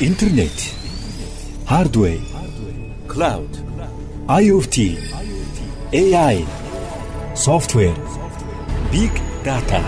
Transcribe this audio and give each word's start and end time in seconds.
интернет, 0.00 0.52
hardware, 1.66 2.20
cloud, 3.08 3.50
IoT, 4.28 4.96
AI, 5.92 6.46
software, 7.34 7.96
big 8.92 9.10
data. 9.42 9.82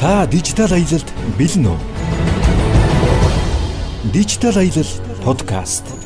Та 0.00 0.26
дижитал 0.26 0.72
аялалд 0.72 1.06
бэлэн 1.38 1.66
үү? 1.70 1.78
Дижитал 4.12 4.56
аялал 4.58 4.90
подкаст. 5.24 6.01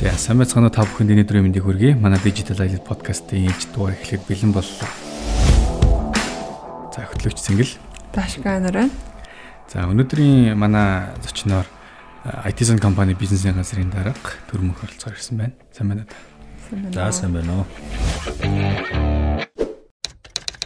За 0.00 0.16
сайн 0.16 0.40
байцгаана 0.40 0.70
та 0.72 0.80
бүхэнд 0.88 1.12
өнөөдрийн 1.12 1.44
мэндийг 1.44 1.60
хүргэе. 1.68 1.92
Манай 1.92 2.16
Digital 2.24 2.56
Island 2.64 2.88
podcast-ийн 2.88 3.52
ээж 3.52 3.68
дугаар 3.76 4.00
эхлэх 4.00 4.24
бэлэн 4.24 4.48
боллоо. 4.48 4.88
За 6.88 7.04
хөтлөгч 7.04 7.36
Сэнгэл. 7.36 7.76
Дашка 8.16 8.56
нараа. 8.64 8.88
За 9.68 9.84
өнөөдрийн 9.84 10.56
манай 10.56 11.12
зочноор 11.20 11.68
IT 12.48 12.64
Zone 12.64 12.80
компани 12.80 13.12
бизнесийн 13.12 13.60
газрын 13.60 13.92
дарга 13.92 14.16
Төрмөх 14.48 14.80
оролцоор 14.80 15.20
ирсэн 15.20 15.36
байна. 15.36 15.52
Сайн 15.68 15.92
байна 15.92 16.08
уу? 16.08 16.96
За 16.96 17.12
сайн 17.12 17.36
байна 17.36 17.52
уу. 17.60 17.64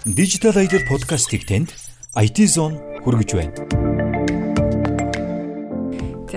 Digital 0.06 0.62
Island 0.62 0.86
podcast-ийг 0.86 1.42
танд 1.42 1.74
IT 2.14 2.38
Zone 2.46 3.02
хүргэж 3.02 3.34
байна. 3.34 3.83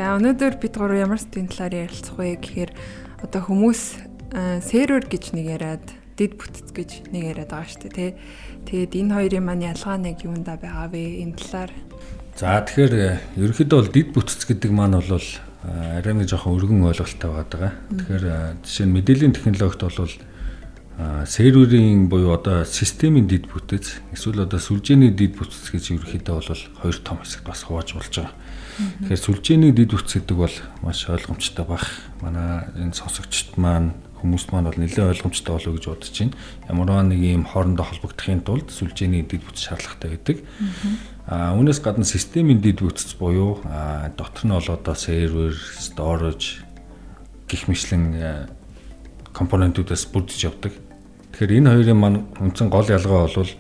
За 0.08 0.14
өнөөдөр 0.16 0.56
бид 0.64 0.78
гурав 0.80 0.96
ямар 0.96 1.20
сэдвийн 1.20 1.52
талаар 1.52 1.84
ярилцах 1.84 2.16
вэ 2.16 2.40
гэхээр 2.40 2.72
одоо 3.28 3.42
хүмүүс 3.44 3.82
сервер 4.64 5.04
гэж 5.04 5.36
нэг 5.36 5.60
яриад 5.60 5.84
дид 6.16 6.40
бүтц 6.40 6.72
гэж 6.72 7.12
нэг 7.12 7.36
яриад 7.36 7.52
байгаа 7.52 7.68
шүү 7.68 7.92
дээ 7.92 7.92
тий. 7.92 8.12
Тэгээд 8.72 8.96
энэ 9.04 9.12
хоёрын 9.20 9.44
маань 9.44 9.68
ялгаа 9.68 10.00
нэг 10.00 10.24
юунда 10.24 10.56
байгаа 10.56 10.88
вэ? 10.88 11.28
Энэ 11.28 11.36
талаар. 11.36 11.72
За 12.40 12.56
тэгэхээр 12.56 12.96
ерөнхийдөө 13.36 13.80
бол 13.84 13.92
дид 13.92 14.10
бүтц 14.16 14.48
гэдэг 14.48 14.72
маань 14.72 14.96
бол 14.96 15.28
арай 15.68 16.14
нэг 16.16 16.32
жоохон 16.32 16.56
өргөн 16.56 16.88
ойлголттой 16.88 17.32
байгаа. 17.44 17.72
Тэгэхээр 17.92 18.26
жишээ 18.64 18.88
нь 18.88 18.96
мэдээллийн 18.96 19.36
технологид 19.36 19.84
бол 19.92 20.16
серверийн 21.28 22.08
буюу 22.08 22.32
одоо 22.32 22.64
системийн 22.64 23.28
дид 23.28 23.52
бүтэц 23.52 24.16
эсвэл 24.16 24.48
одоо 24.48 24.56
сүлжээний 24.56 25.12
дид 25.12 25.36
бүтэц 25.36 25.68
гэж 25.68 26.00
ерөнхийдөө 26.00 26.36
бол 26.40 26.64
хоёр 26.80 26.98
том 27.04 27.20
хэсэгт 27.20 27.44
бас 27.44 27.68
хувааж 27.68 27.92
болж 27.92 28.16
байгаа. 28.16 28.47
Тэгэхээр 28.78 29.26
сүлжээний 29.26 29.74
дид 29.74 29.94
үтс 29.98 30.22
гэдэг 30.22 30.38
бол 30.38 30.56
маш 30.86 31.10
ойлгомжтой 31.10 31.66
баг. 31.66 31.82
Манай 32.22 32.70
энэ 32.78 32.94
сонсогчд 32.94 33.58
маань 33.58 33.98
хүмүүст 34.22 34.54
маань 34.54 34.70
бол 34.70 34.78
нэлээд 34.78 35.18
ойлгомжтой 35.18 35.54
болов 35.58 35.70
уу 35.74 35.78
гэж 35.78 35.86
бодож 35.90 36.14
байна. 36.14 36.38
Ямар 36.70 37.06
нэг 37.06 37.22
юм 37.22 37.46
хоорондоо 37.46 37.86
холбогдохын 37.90 38.42
тулд 38.46 38.70
сүлжээний 38.70 39.26
дид 39.26 39.46
бүтц 39.46 39.66
шаардлагатай 39.66 40.10
байдаг. 40.14 40.38
Аа 41.26 41.58
үүнээс 41.58 41.82
гадна 41.82 42.06
системийн 42.06 42.62
дид 42.62 42.82
бүтц 42.82 43.18
буюу 43.18 43.62
дотор 44.18 44.46
нь 44.46 44.54
бол 44.54 44.70
одоо 44.70 44.96
сервер, 44.98 45.58
storage 45.82 46.62
гих 47.50 47.66
мэтлэн 47.66 48.50
компонентуудаас 49.34 50.06
бүрдэж 50.10 50.50
явдаг. 50.50 50.74
Тэгэхээр 51.34 51.62
энэ 51.62 51.74
хоёрын 51.74 51.98
маань 51.98 52.20
үндсэн 52.42 52.70
гол 52.70 52.90
ялгаа 52.90 53.30
бол 53.30 53.52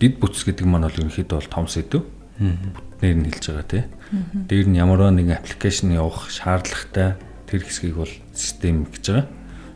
дид 0.00 0.20
бүтц 0.20 0.44
гэдэг 0.44 0.68
маань 0.68 0.84
бол 0.88 1.00
ерөнхийдөө 1.00 1.36
бол 1.40 1.52
том 1.52 1.68
сэдв. 1.68 2.04
Бүтнээр 2.38 3.16
нь 3.18 3.28
хэлж 3.30 3.44
байгаа 3.50 3.68
тийм 3.68 3.86
Дээр 4.48 4.66
нь 4.70 4.78
ямар 4.78 5.10
нэгэн 5.10 5.38
аппликейшн 5.38 5.94
явах 5.94 6.30
шаардлагатай 6.30 7.18
тэр 7.50 7.62
хэсгийг 7.66 7.98
бол 7.98 8.12
систем 8.34 8.86
гэж 8.86 9.04
байгаа. 9.10 9.26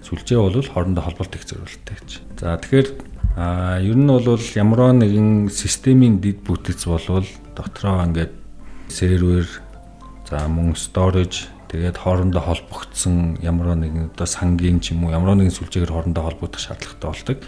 Сүлжээ 0.07 0.39
бол 0.39 0.55
хоорондоо 0.63 1.03
холболт 1.03 1.35
их 1.35 1.45
зориулттай 1.47 1.97
гэж. 1.99 2.11
За 2.39 2.55
тэгэхээр 2.59 2.89
а 3.35 3.79
ер 3.83 3.97
нь 3.99 4.07
бол 4.07 4.39
ямар 4.55 4.95
нэгэн 4.95 5.51
системийн 5.51 6.23
дид 6.23 6.43
бүтэц 6.47 6.87
болвол 6.87 7.27
дотроо 7.55 8.05
ингээд 8.07 8.35
сервер 8.91 9.47
за 10.29 10.47
мөн 10.47 10.79
storage 10.79 11.51
тэгээд 11.71 11.99
хоорондоо 11.99 12.43
холбогдсон 12.43 13.43
ямар 13.43 13.75
нэгэн 13.75 14.15
одоо 14.15 14.27
сангийн 14.27 14.79
ч 14.79 14.95
юм 14.95 15.07
уу 15.07 15.15
ямар 15.15 15.35
нэгэн 15.35 15.55
сүлжээгээр 15.55 15.95
хоорондоо 15.95 16.25
холбогдох 16.31 16.63
шаардлагатай 16.63 17.11
болдог. 17.11 17.39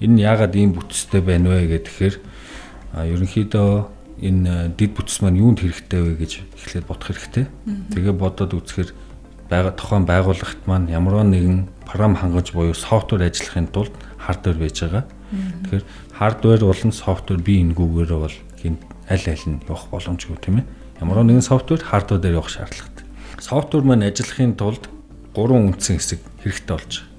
Энэ 0.00 0.14
нь 0.16 0.24
яагаад 0.24 0.56
ийм 0.56 0.72
бүтцтэй 0.72 1.20
байна 1.20 1.52
вэ 1.52 1.76
гэхээр 1.76 2.16
ерөнхийдөө 2.92 4.01
энэ 4.22 4.72
дид 4.78 4.94
бүтц 4.94 5.18
маань 5.20 5.42
юунд 5.42 5.60
хэрэгтэй 5.60 6.00
вэ 6.00 6.14
гэж 6.22 6.32
эхлээд 6.54 6.86
бодох 6.86 7.10
хэрэгтэй. 7.10 7.46
Тэгээ 7.90 8.14
бодоод 8.14 8.54
үзэхээр 8.54 8.90
байгаа 9.50 9.74
тухайн 9.74 10.06
байгууллагт 10.06 10.62
маань 10.70 10.88
ямар 10.88 11.26
нэгэн 11.26 11.66
програм 11.84 12.14
хангаж 12.14 12.54
буюу 12.54 12.72
софтвер 12.72 13.26
ажиллахын 13.26 13.68
тулд 13.68 13.92
хардвер 14.16 14.56
байж 14.56 14.78
байгаа. 14.80 15.04
Тэгэхээр 15.66 15.84
хардвер 16.14 16.60
болон 16.62 16.92
софтвер 16.94 17.42
бие 17.42 17.66
энгүүгээрээ 17.66 18.20
бол 18.22 18.36
хин 18.62 18.78
аль 19.10 19.26
аль 19.26 19.46
нь 19.50 19.60
явах 19.68 19.90
боломжгүй 19.90 20.38
тийм 20.38 20.62
ээ. 20.62 20.66
Ямар 21.02 21.26
нэгэн 21.26 21.42
софтвер 21.42 21.82
хардвер 21.82 22.22
дээр 22.22 22.38
явах 22.38 22.48
шаардлагатай. 22.48 23.04
Софтвер 23.42 23.82
маань 23.82 24.06
ажиллахын 24.06 24.54
тулд 24.54 24.86
гурван 25.34 25.74
үндсэн 25.74 25.98
хэсэг 25.98 26.20
хэрэгтэй 26.46 26.76
болж 26.78 26.92
байгаа. 27.02 27.10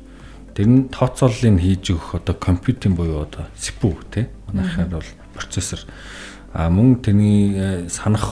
Тэр 0.53 0.67
нь 0.69 0.89
тооцооллыг 0.89 1.57
хийж 1.59 1.85
өгөх 1.93 2.21
одоо 2.21 2.35
компьютинг 2.37 2.97
буюу 2.97 3.25
одоо 3.25 3.49
CPU 3.57 3.97
тийм 4.13 4.29
манайхаар 4.47 5.01
бол 5.01 5.09
процессор 5.33 5.81
А 6.53 6.69
мөн 6.69 7.01
тэний 7.01 7.57
э, 7.57 7.89
санах 7.89 8.29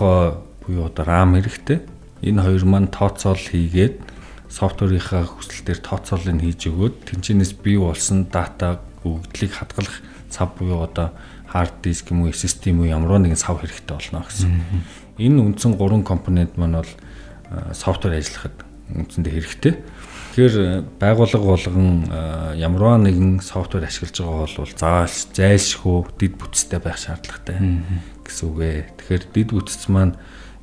буюу 0.62 0.86
одоо 0.86 1.06
RAM 1.06 1.34
хэрэгтэй. 1.36 1.82
Энэ 2.22 2.42
хоёр 2.46 2.66
маань 2.66 2.88
тооцоол 2.88 3.42
хийгээд 3.42 3.98
софтверийнхаа 4.46 5.26
хүсэл 5.26 5.66
дээр 5.66 5.82
тооцоолыг 5.82 6.38
хийж 6.38 6.70
өгөөд 6.70 6.96
тэнцэнээс 7.10 7.58
бий 7.66 7.82
болсон 7.82 8.30
дата 8.30 8.78
өгөгдлийг 9.02 9.58
хадгалах 9.58 10.06
цав 10.30 10.54
буюу 10.54 10.86
одоо 10.86 11.18
хард 11.50 11.82
диск 11.82 12.12
юм 12.14 12.22
уу 12.22 12.30
SSD 12.30 12.70
юм 12.70 12.86
уу 12.86 12.94
ямар 12.94 13.18
нэгэн 13.18 13.42
цав 13.42 13.58
хэрэгтэй 13.58 13.98
болно 13.98 14.22
гэсэн. 14.22 14.54
Энэ 15.18 15.42
үндсэн 15.42 15.74
гурван 15.76 16.06
компонент 16.06 16.56
маань 16.62 16.78
бол 16.80 16.92
софтвер 17.74 18.22
ажиллахад 18.22 18.56
үндсэндээ 18.96 19.34
хэрэгтэй. 19.34 19.74
Тэгэхээр 20.32 20.56
э, 20.64 20.84
байгууллага 20.96 21.44
болгон 21.44 22.08
э, 22.08 22.56
ямар 22.56 23.04
нэгэн 23.04 23.44
софтвер 23.44 23.84
ашиглаж 23.84 24.16
байгаа 24.16 24.48
бол 24.48 24.72
зааш 24.80 25.36
зайлшгүй 25.36 26.08
дид 26.16 26.40
бүтцтэй 26.40 26.80
байх 26.80 26.96
шаардлагатай 26.96 27.60
гэсэн 28.24 28.46
үг 28.48 28.60
ээ. 28.64 28.80
Тэгэхээр 28.96 29.24
дид 29.36 29.50
бүтц 29.52 29.92
маань 29.92 30.16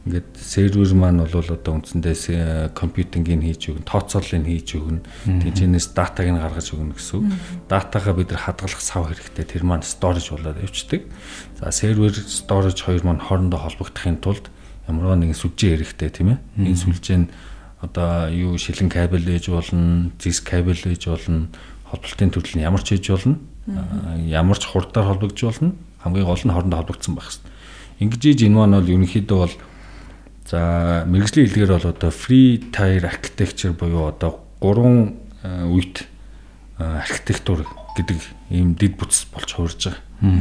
ингээд 0.09 0.41
сервер 0.41 0.89
маань 0.97 1.21
бол 1.21 1.53
одоо 1.53 1.73
үндсэндээ 1.77 2.73
компьютингийг 2.73 3.45
хийж 3.45 3.62
өгнө, 3.69 3.84
тооцооллыг 3.84 4.49
хийж 4.49 4.81
өгнө, 4.81 5.05
тэнцэнээс 5.29 5.93
датаг 5.93 6.33
нь 6.33 6.41
гаргаж 6.41 6.73
өгнө 6.73 6.97
гэсэн 6.97 7.17
үг. 7.21 7.27
Датагаа 7.69 8.17
бид 8.17 8.33
нар 8.33 8.49
хадгалах 8.49 8.81
сав 8.81 9.05
хэрэгтэй. 9.05 9.45
Тэр 9.45 9.69
маань 9.69 9.85
storage 9.85 10.33
болоод 10.33 10.65
явцдаг. 10.65 11.05
За 11.61 11.69
сервер, 11.69 12.17
storage 12.17 12.81
хоёр 12.81 13.05
маань 13.05 13.21
хоорондоо 13.21 13.61
холбогдохын 13.61 14.17
тулд 14.25 14.49
ямар 14.89 15.21
нэгэн 15.21 15.37
сүлжээ 15.37 15.77
хэрэгтэй 15.77 16.09
тийм 16.09 16.33
ээ. 16.33 16.39
Энэ 16.56 16.81
сүлжээ 16.81 17.19
нь 17.21 17.29
одоо 17.81 18.31
юу 18.31 18.59
шилэн 18.59 18.91
кабель 18.91 19.28
ээж 19.28 19.49
болно, 19.49 20.11
зис 20.19 20.41
кабель 20.41 20.81
ээж 20.83 21.06
болно, 21.06 21.49
холболтын 21.91 22.31
төрөл 22.31 22.59
нь 22.59 22.66
ямар 22.66 22.83
ч 22.83 22.99
ээж 22.99 23.06
болно, 23.15 23.39
ямар 24.27 24.59
ч 24.59 24.66
хурдаар 24.66 25.15
холбогдож 25.15 25.43
болно. 25.43 25.72
Хамгийн 26.03 26.27
гол 26.27 26.43
нь 26.43 26.53
хоорондоо 26.53 26.78
холбогдсон 26.83 27.15
байх 27.15 27.31
хэрэгтэй. 27.31 27.53
Ингэж 27.99 28.22
ийж 28.27 28.41
энэ 28.47 28.55
маань 28.55 28.77
бол 28.78 28.93
ерөнхийдөө 28.94 29.38
бол 29.38 29.55
за 30.47 31.05
мэрэгжлийн 31.11 31.47
хэлгээр 31.50 31.72
бол 31.75 31.91
одоо 31.91 32.11
free 32.11 32.62
tier 32.71 33.03
architecture 33.03 33.75
буюу 33.75 34.09
одоо 34.09 34.41
гурван 34.61 35.19
үйт 35.43 36.06
архитектур 36.78 37.67
гэдэг 37.99 38.19
ийм 38.50 38.75
дид 38.78 38.94
бүтц 38.94 39.27
болж 39.34 39.50
хуурж 39.53 39.91
байгаа. 39.91 40.38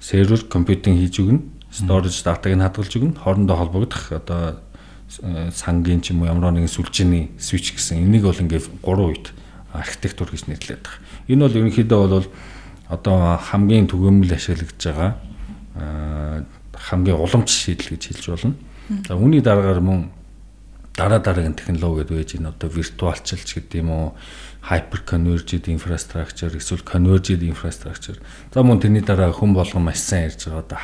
Сервер 0.00 0.40
компьютинг 0.48 0.96
хийж 0.96 1.20
өгнө, 1.20 1.44
storage 1.68 2.24
датаг 2.24 2.56
нь 2.56 2.64
хадгалж 2.64 2.96
өгнө, 2.96 3.20
хоорондоо 3.20 3.56
холбогдох 3.56 4.12
одоо 4.16 4.56
сангийн 5.10 6.00
ч 6.00 6.14
юм 6.14 6.22
уу 6.22 6.30
ямар 6.30 6.54
нэгэн 6.54 6.70
сүлжээний 6.70 7.34
switch 7.36 7.74
гэсэн 7.74 8.06
энийг 8.06 8.30
бол 8.30 8.38
ингээд 8.38 8.66
гурван 8.78 9.10
үед 9.10 9.34
архитектур 9.74 10.30
гэж 10.30 10.46
нэрлэдэг. 10.46 10.94
Энэ 11.26 11.42
бол 11.46 11.58
ерөнхийдөө 11.58 11.98
бол 12.06 12.28
одоо 12.90 13.38
хамгийн 13.38 13.90
түгээмэл 13.90 14.34
ашиглагдж 14.38 14.82
байгаа 14.86 15.10
хамгийн 16.74 17.18
уламж 17.18 17.50
шийдэл 17.50 17.94
гэж 17.94 18.02
хэлж 18.10 18.24
болно. 18.30 18.54
За 19.06 19.14
үүний 19.14 19.42
дараагаар 19.42 19.80
мөн 19.80 20.10
дараа 20.96 21.22
дараагийн 21.22 21.54
технологи 21.54 22.02
гэдэг 22.02 22.16
байж 22.16 22.30
энэ 22.34 22.50
одоо 22.50 22.68
виртуалчилж 22.70 23.48
гэдэг 23.54 23.80
юм 23.80 23.90
уу 23.90 24.06
hyper 24.66 25.00
converged 25.06 25.70
infrastructure 25.70 26.50
эсвэл 26.50 26.82
converged 26.82 27.42
infrastructure. 27.46 28.18
За 28.50 28.62
мөн 28.62 28.82
тэрний 28.82 29.04
дараа 29.06 29.30
хүн 29.30 29.54
болгон 29.54 29.86
маш 29.86 30.02
сайн 30.02 30.28
ярьж 30.28 30.50
байгаа 30.50 30.66
одоо 30.66 30.80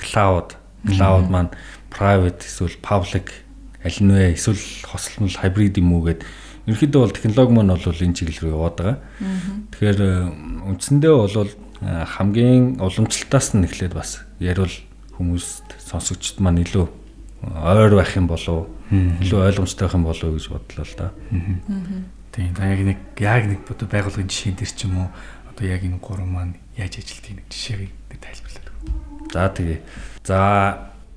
cloud 0.00 0.48
cloud 0.88 1.28
маань 1.28 1.52
private 1.92 2.40
эсвэл 2.48 2.80
public 2.80 3.43
аль 3.84 4.00
нь 4.00 4.12
вэ? 4.12 4.34
Эсвэл 4.34 4.64
хослол 4.88 5.28
хибрид 5.28 5.76
юм 5.78 5.92
уу 5.92 6.08
гэд 6.08 6.24
ерөнхийдөө 6.66 7.00
бол 7.04 7.12
технологи 7.12 7.52
маань 7.52 7.76
бол 7.76 7.84
энэ 7.84 8.16
чиглэл 8.16 8.40
рүү 8.40 8.52
яваад 8.56 8.76
байгаа. 8.80 8.96
Тэгэхээр 9.76 10.00
үндсэндээ 10.72 11.12
бол 11.12 11.52
хамгийн 11.84 12.80
уламжлалтаас 12.80 13.52
нь 13.52 13.68
эхлээд 13.68 13.92
бас 13.92 14.24
ярил 14.40 14.72
хүмүүст 15.20 15.76
сонсогчд 15.84 16.40
маань 16.40 16.64
илүү 16.64 16.88
ойр 17.44 17.92
байх 17.94 18.16
юм 18.16 18.26
болов 18.26 18.72
илүү 18.90 19.40
ойлгомжтой 19.52 19.84
байх 19.86 19.94
юм 19.94 20.04
болов 20.08 20.28
гэж 20.32 20.46
бодлоо 20.48 20.84
л 20.88 20.96
да. 20.96 21.12
Тийм. 22.32 22.50
Яг 22.56 22.80
нэг 22.80 22.98
яг 23.20 23.44
нэг 23.46 23.60
бодо 23.68 23.84
байгуулгын 23.86 24.26
жишээн 24.26 24.56
дээр 24.56 24.72
ч 24.72 24.88
юм 24.88 25.04
уу 25.04 25.08
одоо 25.52 25.64
яг 25.68 25.84
энэ 25.84 26.00
гурван 26.00 26.30
маань 26.32 26.54
яаж 26.74 26.98
ажилтгийг 26.98 27.44
нэг 27.44 27.48
жишээг 27.52 27.92
тайлбарлаад. 28.18 28.68
За 29.30 29.48
тэгээ. 29.52 29.80
За 30.24 30.38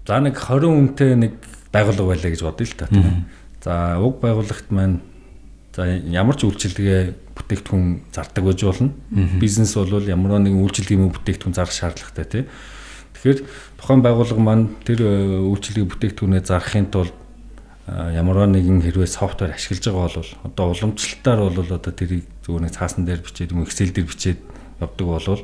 за 0.05 0.19
нэг 0.19 0.35
20 0.37 0.67
үнэтэй 0.67 1.15
нэг 1.15 1.33
байгууллага 1.77 2.09
байлаа 2.11 2.31
гэж 2.33 2.41
бодъё 2.41 2.65
л 2.65 2.75
та. 2.75 2.85
За 3.61 4.01
уг 4.01 4.19
байгууллагт 4.21 4.67
маань 4.73 4.99
за 5.77 5.85
ямар 6.09 6.33
ч 6.33 6.49
үйлчилгээ 6.49 7.37
бүтээгдэхүүн 7.37 8.09
зардаг 8.09 8.43
байж 8.43 8.61
болно. 8.65 8.91
Бизнес 9.37 9.77
бол 9.77 10.01
ямар 10.01 10.41
нэгэн 10.41 10.65
үйлчилгээний 10.65 11.13
бүтээгдэхүүн 11.13 11.53
зарах 11.53 11.73
шаардлагатай 11.77 12.25
тийм. 12.25 12.45
Тэгэхээр 13.13 13.39
тухайн 13.77 14.01
байгууллага 14.01 14.41
маань 14.41 14.73
тэр 14.81 15.05
э, 15.05 15.41
үйлчилгээ 15.41 15.85
бүтээгдэхүүнээ 15.85 16.43
зарахын 16.45 16.89
тулд 16.89 17.13
ямар 17.87 18.51
нэгэн 18.51 18.83
хэрвээ 18.83 19.07
софтвер 19.07 19.55
ашиглаж 19.55 19.85
байгаа 19.87 20.11
бол 20.11 20.31
одоо 20.43 20.65
уламжлалтаар 20.75 21.39
бол 21.39 21.71
одоо 21.71 21.93
тэрийг 21.95 22.27
зүгээр 22.43 22.63
нэг 22.67 22.75
цаасан 22.75 23.07
дээр 23.07 23.23
бичээд 23.23 23.55
юм 23.55 23.63
Excel 23.63 23.95
дээр 23.95 24.11
бичээд 24.11 24.39
явдаг 24.83 25.07
болвол 25.07 25.43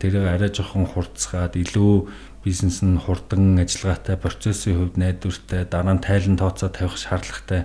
тэрийг 0.00 0.24
арай 0.24 0.48
жоохон 0.48 0.88
хурцгаад 0.88 1.60
илүү 1.60 2.08
бизнес 2.44 2.84
нь 2.84 3.00
хурдан 3.00 3.58
ажиллагаатай 3.58 4.16
процессын 4.20 4.76
хувьд 4.76 4.96
найдвартай 5.00 5.64
дараа 5.64 5.96
нь 5.96 6.04
тайлан 6.04 6.36
тооцоо 6.36 6.68
тавих 6.68 7.00
шаардлагатай 7.00 7.64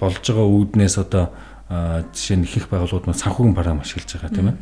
болж 0.00 0.24
байгаа 0.24 0.48
үүднээс 0.48 0.96
одоо 0.98 1.30
жишээ 1.68 2.36
нь 2.40 2.46
ихэнх 2.48 2.68
байгууллагууд 2.68 3.08
маань 3.08 3.22
санхүүгийн 3.24 3.56
програм 3.56 3.80
ашиглаж 3.80 4.10
байгаа 4.16 4.32
тийм 4.32 4.48
ээ. 4.52 4.56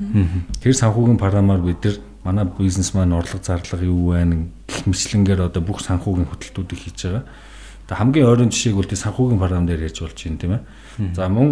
Тэр 0.62 0.74
санхүүгийн 0.74 1.18
програмаар 1.18 1.62
бид 1.62 1.82
нар 1.82 1.96
манай 2.22 2.46
бизнес 2.46 2.94
маань 2.94 3.12
орлого 3.14 3.42
зарлага 3.42 3.84
юу 3.84 4.14
байна 4.14 4.46
гэх 4.70 4.86
мэтлэнгээр 4.86 5.50
одоо 5.50 5.62
бүх 5.62 5.82
санхүүгийн 5.82 6.30
хөтөлбөрүүдийг 6.30 6.80
хийж 6.82 6.98
байгаа. 7.10 7.24
Тэгээ 7.90 7.98
хамгийн 7.98 8.30
ойрын 8.30 8.50
жишээг 8.54 8.78
бол 8.78 8.86
тий 8.86 8.98
санхүүгийн 8.98 9.42
програм 9.42 9.66
дээр 9.66 9.90
ярьж 9.90 9.98
болж 9.98 10.18
байна 10.22 10.38
тийм 10.38 10.52
ээ. 10.54 10.62
За 11.18 11.26
мөн 11.26 11.48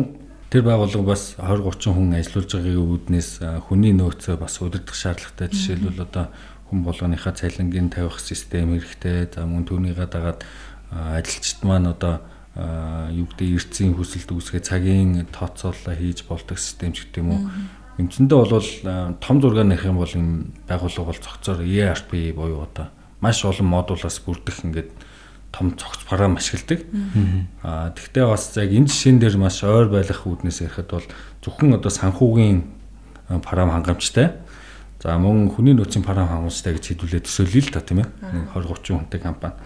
тэр 0.51 0.63
байгууллага 0.63 1.11
бас 1.11 1.35
20 1.39 1.67
30 1.67 1.95
хүн 1.99 2.15
ажиллаж 2.15 2.47
байгаагийн 2.55 2.91
үүднээс 2.91 3.31
хүний 3.67 3.93
нөөцөө 3.95 4.35
бас 4.39 4.55
удирдах 4.63 4.95
шаардлагатай 4.95 5.51
жишээлбэл 5.51 6.07
одоо 6.07 6.27
хүн 6.71 6.87
болгоныхаа 6.87 7.35
цалингийн 7.35 7.91
тавих 7.91 8.23
систем 8.23 8.79
хэрэгтэй. 8.79 9.35
За 9.35 9.43
мөн 9.45 9.67
түүнийгээ 9.67 10.07
дагаад 10.07 10.47
ажилчид 10.95 11.67
маань 11.67 11.91
одоо 11.91 12.23
юу 13.11 13.27
гэдэг 13.27 13.59
эрцийн 13.59 13.95
хүсэлт 13.99 14.31
үүсгээ 14.31 14.63
цагийн 14.63 15.27
тооцоолол 15.35 15.99
хийж 15.99 16.25
болдог 16.31 16.59
систем 16.59 16.95
ч 16.95 17.11
гэдэг 17.11 17.23
юм 17.23 17.31
уу. 17.35 17.43
Эмчэндээ 17.99 18.39
бол 18.39 18.71
том 19.19 19.37
зургаар 19.43 19.67
нэх 19.67 19.83
юм 19.85 19.99
бол 19.99 20.11
энэ 20.11 20.55
байгууллага 20.71 21.11
бол 21.11 21.25
цогцоор 21.27 21.61
ERP 21.67 22.35
буюу 22.35 22.63
одоо 22.63 22.95
маш 23.21 23.45
олон 23.45 23.67
модулаас 23.67 24.19
бүрдэх 24.23 24.65
ингээд 24.65 24.91
том 25.53 25.77
цогц 25.77 26.07
програм 26.07 26.37
ашигладаг. 26.37 26.87
Аа 27.63 27.91
тэгвэл 27.95 28.31
бас 28.35 28.55
яг 28.57 28.71
энэ 28.71 28.87
жишээн 28.87 29.19
дээр 29.19 29.37
маш 29.37 29.63
ойр 29.63 29.91
байх 29.91 30.27
үүднээс 30.27 30.63
ярихад 30.65 30.91
бол 30.91 31.07
зөвхөн 31.43 31.75
одоо 31.75 31.91
санхүүгийн 31.91 32.63
програм 33.43 33.71
хангамжтай. 33.71 34.41
За 35.01 35.17
мөн 35.17 35.49
хүний 35.49 35.73
нөөцийн 35.73 36.05
програм 36.05 36.29
хангамжтай 36.29 36.77
гэж 36.77 36.93
хэлүүлээд 36.93 37.25
төсөөлөе 37.25 37.63
л 37.65 37.73
та 37.73 37.81
тийм 37.81 38.05
ээ. 38.05 38.09
20 38.53 38.69
30 38.85 39.01
хүнтэй 39.01 39.21
компани. 39.25 39.57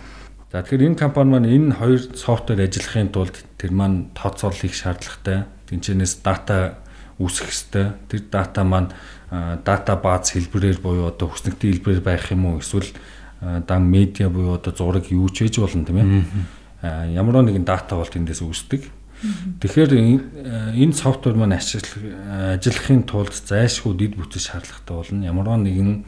За 0.54 0.62
тэгэхээр 0.62 0.94
энэ 0.94 1.00
компани 1.02 1.30
маань 1.34 1.50
энэ 1.50 1.74
хоёр 1.74 2.00
софтвер 2.14 2.62
ажиллахын 2.62 3.10
тулд 3.10 3.42
тэр 3.58 3.74
маань 3.74 4.14
тооцоолол 4.14 4.62
хийх 4.62 4.78
шаардлагатай. 4.78 5.50
Тинчэнээс 5.66 6.22
дата 6.22 6.78
үүсэх 7.18 7.50
ёстой. 7.50 7.98
Тэр 8.06 8.30
дата 8.30 8.62
маань 8.62 8.94
дата 9.66 9.98
бааз 9.98 10.30
хэлбэрээр 10.38 10.78
буюу 10.78 11.10
одоо 11.10 11.34
хүснэгтийн 11.34 11.82
хэлбэрээр 11.82 12.06
байх 12.06 12.30
юм 12.30 12.54
уу 12.54 12.62
эсвэл 12.62 12.94
дан 13.42 13.90
медиа 13.90 14.30
буюу 14.30 14.54
одоо 14.54 14.70
зураг 14.70 15.10
юу 15.10 15.26
ч 15.34 15.50
байж 15.50 15.58
болно 15.58 15.82
тийм 15.82 15.98
ээ. 15.98 17.10
Ямар 17.10 17.42
нэгэн 17.42 17.66
дата 17.66 17.98
бол 17.98 18.06
тэндээс 18.06 18.38
үүсдэг. 18.38 18.86
Тэгэхээр 19.60 19.92
энэ 20.74 20.92
софтвер 20.92 21.34
маань 21.38 21.56
ажиллахын 21.56 23.02
тулд 23.08 23.32
зайлшгүй 23.32 23.94
дид 23.96 24.14
бүтц 24.18 24.50
шаардлагатай 24.50 24.94
болно. 24.96 25.24
Ямар 25.24 25.48
нэгэн 25.56 26.04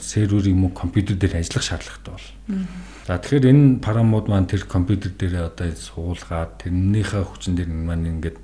сервер 0.00 0.48
юм 0.48 0.64
уу 0.66 0.72
компьютер 0.74 1.16
дээр 1.16 1.38
ажиллах 1.38 1.62
шаардлагатай 1.62 2.14
болно. 2.14 2.66
За 3.06 3.18
тэгэхээр 3.18 3.46
энэ 3.46 3.78
парамууд 3.78 4.26
маань 4.26 4.50
тэр 4.50 4.66
компьютер 4.66 5.14
дээр 5.14 5.54
одоо 5.54 5.70
суулгаад 5.70 6.58
тэрнийхээ 6.66 7.22
хүчин 7.22 7.54
дээр 7.54 7.70
маань 7.70 8.10
ингээд 8.18 8.42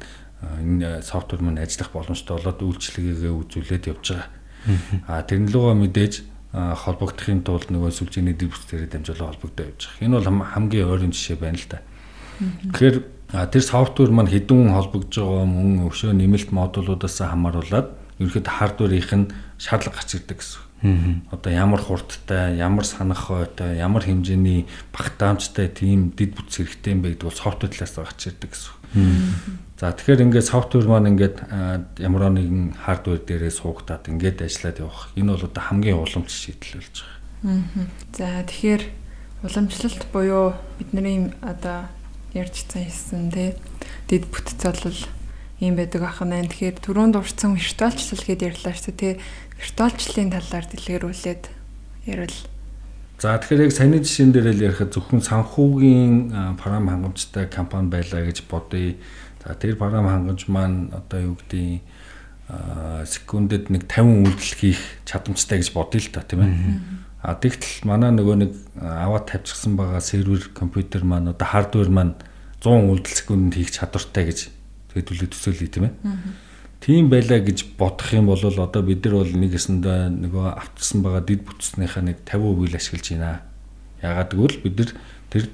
энэ 0.62 1.02
софтвер 1.02 1.42
маань 1.42 1.58
ажиллах 1.58 1.90
боломжтой 1.90 2.38
болоод 2.38 2.62
үйлчлэгээгээ 2.62 3.32
үзүүлээд 3.34 3.88
явж 3.90 4.06
байгаа. 4.14 4.30
А 5.10 5.22
тэрэн 5.26 5.50
лугаа 5.50 5.74
мэдээж 5.74 6.22
холбогдохын 6.54 7.42
тулд 7.42 7.68
нөгөө 7.74 7.90
сүлжээний 7.90 8.38
дэвсгэрээр 8.38 8.90
дамжуулан 8.94 9.34
холбогдоо 9.34 9.64
явж 9.74 9.90
байгаа. 9.90 10.06
Энэ 10.06 10.16
бол 10.22 10.30
хамгийн 10.46 10.86
ойрын 10.86 11.10
жишээ 11.10 11.38
байна 11.42 11.58
л 11.58 11.66
да. 11.66 11.82
Тэгэхээр 12.72 12.96
тэр 13.28 13.62
софтвер 13.62 14.10
маань 14.10 14.32
хэдэн 14.32 14.72
холбогдож 14.72 15.20
байгаа 15.20 15.44
мөн 15.44 15.84
өвшөө 15.88 16.16
нэмэлт 16.16 16.48
модулуудаас 16.48 17.20
хамааруулаад 17.20 17.88
ерөөхдөө 18.18 18.54
хардверийнх 18.56 19.12
нь 19.12 19.30
шаардлага 19.60 20.00
гарч 20.00 20.16
ирдэг 20.16 20.38
гэсэн. 20.40 20.64
Одоо 21.30 21.52
ямар 21.52 21.82
хурдтай, 21.82 22.56
ямар 22.56 22.86
санах 22.88 23.28
хойтой, 23.28 23.76
ямар 23.76 24.02
хэмжээний 24.06 24.64
багтаамжтай 24.96 25.68
тийм 25.68 26.14
дид 26.16 26.38
бүтц 26.38 26.56
хэрэгтэй 26.62 26.94
юм 26.94 27.02
бэ 27.02 27.18
гэдэг 27.18 27.26
бол 27.28 27.36
софтвер 27.36 27.68
талаас 27.68 27.94
гарч 27.98 28.32
ирдэг 28.32 28.50
гэсэн. 28.56 28.72
За 29.76 29.92
тэгэхээр 29.92 30.24
ингээд 30.24 30.48
софтвер 30.48 30.88
маань 30.88 31.12
ингээд 31.12 31.36
ямар 32.00 32.32
нэгэн 32.32 32.80
хардвер 32.80 33.20
дээрээ 33.22 33.52
суугатаад 33.52 34.08
ингээд 34.08 34.42
ажиллаад 34.42 34.78
явах. 34.80 35.12
Энэ 35.14 35.36
бол 35.36 35.44
одоо 35.44 35.62
хамгийн 35.62 36.00
уламж 36.00 36.30
шийдэл 36.32 36.80
болж 36.80 36.96
байгаа. 37.04 37.86
За 38.16 38.26
тэгэхээр 38.48 38.82
уламжлалт 39.44 40.02
буюу 40.10 40.54
бидний 40.78 41.30
одоо 41.42 41.86
ярьжсан 42.34 42.82
хэлсэн 42.84 43.30
тий 43.32 43.54
дид 44.08 44.24
бүтц 44.28 44.56
бол 44.58 44.98
юм 45.60 45.74
байдаг 45.76 46.02
ахна. 46.02 46.42
Тэгэхээр 46.44 46.82
түрүүнд 46.82 47.16
урьдсан 47.16 47.56
виртуалчлал 47.56 48.24
гэдээ 48.24 48.48
ярьлаа 48.52 48.74
шүү 48.76 48.94
тий 48.96 49.12
виртуалчлалын 49.58 50.32
талаар 50.34 50.66
дэлгэрүүлээд 50.68 51.44
ярил. 52.08 52.40
За 53.18 53.34
тэгэхээр 53.34 53.66
яг 53.66 53.72
саяны 53.74 53.98
жишээн 53.98 54.30
дээр 54.30 54.54
л 54.54 54.66
ярихад 54.70 54.94
зөвхөн 54.94 55.26
санхүүгийн 55.26 56.56
програм 56.60 56.86
хангамжтай 56.86 57.50
компани 57.50 57.90
байлаа 57.90 58.22
гэж 58.22 58.46
бодъё 58.46 58.94
За 59.48 59.54
тэр 59.54 59.76
програм 59.80 60.04
хангамж 60.04 60.44
маань 60.52 60.92
одоо 60.92 61.32
юу 61.32 61.36
гэдэг 61.40 61.80
секундэд 63.08 63.72
нэг 63.72 63.88
50 63.88 64.28
үйлдэл 64.28 64.54
хийх 64.60 64.80
чадамжтай 65.08 65.62
гэж 65.62 65.72
бодъё 65.72 66.04
л 66.04 66.12
та 66.12 66.20
тийм 66.20 66.44
ээ. 66.44 66.52
А 67.18 67.34
тэгтэл 67.34 67.82
манай 67.82 68.14
нөгөө 68.14 68.36
нэг 68.38 68.52
аваад 68.78 69.26
тавьчихсан 69.26 69.74
байгаа 69.74 69.98
сервер 69.98 70.50
компьютер 70.54 71.02
маань 71.02 71.34
одоо 71.34 71.46
хардвер 71.46 71.90
маань 71.90 72.14
100 72.62 72.94
үйлдэл 72.94 73.18
секундэд 73.18 73.58
хийх 73.58 73.70
чадвартай 73.74 74.30
гэж 74.30 74.38
хэдүүлээ 74.94 75.30
төсөөлье 75.34 75.66
тийм 75.66 75.84
ээ. 75.90 75.94
Тийм 76.78 77.10
байлаа 77.10 77.42
гэж 77.42 77.74
бодох 77.74 78.14
юм 78.14 78.30
бол 78.30 78.38
одоо 78.38 78.82
бид 78.86 79.02
нар 79.02 79.26
бол 79.26 79.34
нэг 79.34 79.50
хэсэндээ 79.50 80.14
нөгөө 80.14 80.46
автсан 80.62 81.02
байгаа 81.02 81.22
дид 81.26 81.42
бүтцнийхаа 81.42 82.02
нэг 82.06 82.22
50% 82.22 82.70
л 82.70 82.78
ашиглаж 82.78 83.06
байна. 83.10 83.42
Ягаад 83.98 84.30
гэвэл 84.30 84.62
бид 84.62 84.74
нар 84.78 84.90
тэр 85.26 85.44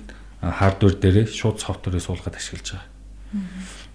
хардвер 0.44 0.94
дээрээ 1.00 1.26
шууд 1.33 1.64
софтверыг 1.64 2.04
суулгаад 2.04 2.37
ашиглаж 2.37 2.76
байгаа. 2.76 2.88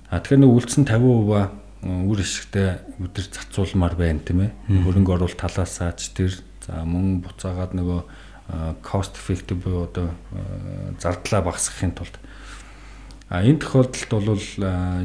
А 0.10 0.18
тэгэхээр 0.26 0.42
нэг 0.42 0.52
үлдсэн 0.58 0.90
50% 0.90 1.70
үр 2.10 2.18
ашигтай 2.18 2.82
өдөр 2.98 3.26
зарцуулмаар 3.30 3.94
байна 3.94 4.26
тийм 4.26 4.50
ээ. 4.50 4.52
Хөрөнгө 4.82 5.14
оруулалт 5.22 5.38
талаасаа 5.38 5.94
ч 5.94 6.10
тэр 6.18 6.34
за 6.70 6.86
мөн 6.86 7.20
буцаагаад 7.26 7.74
нөгөө 7.74 8.02
cost 8.86 9.18
effective 9.18 9.58
буюу 9.66 9.90
одоо 9.90 10.14
зардлаа 11.02 11.42
багасгахын 11.42 11.98
тулд 11.98 12.22
А 13.30 13.46
энэ 13.46 13.62
тохиолдолд 13.62 14.26
бол 14.26 14.42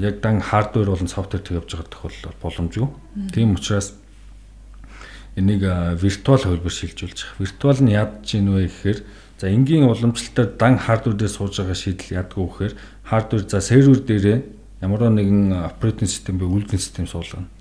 яг 0.00 0.21
дан 0.25 0.40
хардвер 0.40 0.88
болон 0.88 1.09
софтвер 1.09 1.44
төгөж 1.44 1.76
байгаа 1.76 1.92
тохиолдол 1.92 2.37
боломжгүй. 2.40 2.88
Тийм 3.37 3.52
учраас 3.52 3.92
энийг 5.37 5.61
виртуал 6.00 6.40
хөлбөр 6.40 6.73
шилжүүлж. 6.73 7.37
Виртуал 7.37 7.85
нь 7.85 7.92
яаж 7.92 8.25
чинь 8.25 8.49
вэ 8.49 8.73
гэхээр 8.73 9.04
за 9.37 9.52
энгийн 9.52 9.85
уламжлалтаар 9.85 10.56
дан 10.56 10.80
хардвер 10.80 11.21
дээр 11.21 11.37
сууж 11.37 11.61
байгаа 11.61 11.76
шийдэл 11.76 12.16
ядгүй 12.16 12.49
гэхээр 12.49 12.75
хардвер 13.04 13.44
за 13.44 13.61
сервер 13.61 14.00
дээрээ 14.00 14.40
ямар 14.80 15.04
нэгэн 15.12 15.68
оперативын 15.68 16.09
систем 16.09 16.40
буюу 16.40 16.56
үйлдвэрлэлийн 16.56 16.80
систем 16.80 17.04
суулгана. 17.04 17.52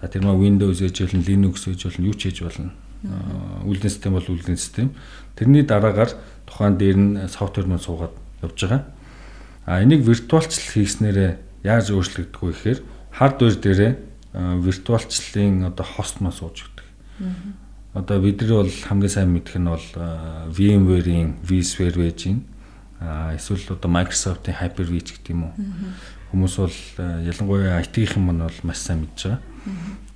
За 0.00 0.08
тэр 0.12 0.20
маа 0.20 0.36
Windows 0.36 0.84
ээж 0.84 1.00
болно, 1.00 1.24
Linux 1.24 1.64
ээж 1.64 1.80
болно, 1.88 2.04
юу 2.04 2.12
ч 2.12 2.28
ээж 2.28 2.44
болно. 2.44 2.76
Үйлдвэрлэлийн 3.04 3.92
систем 3.92 4.12
бол 4.16 4.24
үйлдвэрлэлийн 4.24 4.58
систем. 4.58 4.88
Тэрний 5.36 5.62
дараагаар 5.62 6.12
тухайн 6.48 6.76
дээр 6.78 6.96
нь 6.96 7.28
софтвер 7.28 7.66
мөн 7.68 7.78
суугаад 7.80 8.14
явж 8.42 8.58
байгаа. 8.64 8.82
А 9.66 9.82
энийг 9.82 10.04
виртуалчлал 10.04 10.72
хийснээрээ 10.72 11.64
яаж 11.64 11.92
өөрчлөгдөх 11.92 12.40
вэ 12.40 12.52
гэхээр 12.52 12.80
хардвер 13.12 13.54
дээрээ 13.60 13.92
виртуалчлалын 14.34 15.68
одоо 15.68 15.86
хост 15.86 16.20
маа 16.20 16.32
сууж 16.32 16.64
өгдөг. 16.64 16.86
Одоо 17.94 18.20
бид 18.20 18.40
нар 18.42 18.64
бол 18.64 18.72
хамгийн 18.72 19.12
сайн 19.12 19.30
мэдэх 19.32 19.56
нь 19.60 19.68
бол 19.68 19.88
VMware-ийн 20.50 21.44
vSphere 21.44 21.96
байж 22.00 22.24
гин. 22.24 22.44
А 23.00 23.36
эсвэл 23.36 23.76
одоо 23.76 23.90
Microsoft-ийн 23.90 24.56
Hyper-V 24.58 24.92
гэдэг 25.00 25.30
юм 25.30 25.44
уу 25.44 25.52
хүмүүс 26.34 26.56
бол 26.58 26.78
э, 26.98 27.30
ялангуяа 27.30 27.78
IT-ийн 27.86 28.20
маань 28.26 28.42
бол 28.42 28.60
маш 28.66 28.82
сайн 28.82 29.06
мэдж 29.06 29.22
байгаа. 29.22 29.40